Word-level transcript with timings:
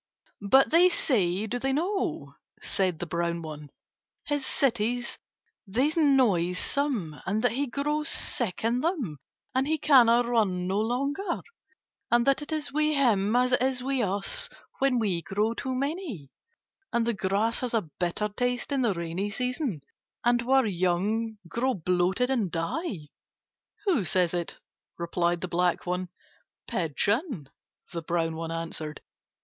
"But 0.49 0.71
they 0.71 0.89
say, 0.89 1.45
do 1.45 1.59
they 1.59 1.73
not?" 1.73 2.29
said 2.59 2.97
the 2.97 3.05
brown 3.05 3.43
one, 3.43 3.69
"his 4.25 4.47
cities 4.47 5.19
are 5.77 5.91
noisome, 5.95 7.17
and 7.27 7.43
that 7.43 7.51
he 7.51 7.67
grows 7.67 8.09
sick 8.09 8.63
in 8.65 8.79
them 8.81 9.19
and 9.53 9.67
can 9.83 10.07
run 10.07 10.65
no 10.65 10.79
longer, 10.79 11.43
and 12.09 12.25
that 12.25 12.41
it 12.41 12.51
is 12.51 12.73
with 12.73 12.95
him 12.95 13.35
as 13.35 13.51
it 13.51 13.61
is 13.61 13.83
with 13.83 14.01
us 14.01 14.49
when 14.79 14.97
we 14.97 15.21
grow 15.21 15.53
too 15.53 15.75
many, 15.75 16.31
and 16.91 17.05
the 17.05 17.13
grass 17.13 17.59
has 17.59 17.73
the 17.73 17.87
bitter 17.99 18.27
taste 18.27 18.71
in 18.71 18.81
the 18.81 18.95
rainy 18.95 19.29
season, 19.29 19.81
and 20.25 20.41
our 20.49 20.65
young 20.65 21.37
grow 21.47 21.75
bloated 21.75 22.31
and 22.31 22.49
die." 22.49 23.09
"Who 23.85 24.03
says 24.03 24.33
it?" 24.33 24.57
replied 24.97 25.41
the 25.41 25.47
black 25.47 25.85
one. 25.85 26.09
"Pigeon," 26.67 27.49
the 27.93 28.01
brown 28.01 28.35
one 28.35 28.49
answered. 28.51 28.99